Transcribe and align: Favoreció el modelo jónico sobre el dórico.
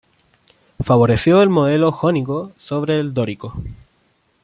Favoreció 0.81 1.43
el 1.43 1.49
modelo 1.49 1.91
jónico 1.91 2.53
sobre 2.57 2.99
el 2.99 3.13
dórico. 3.13 3.53